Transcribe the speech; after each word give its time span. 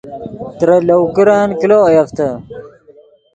ترے 0.57 0.77
لَوْکرن 0.87 1.49
کلو 1.59 1.79
اویفتے 1.85 2.27